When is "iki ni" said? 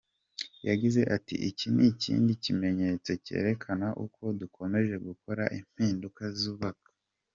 1.49-1.83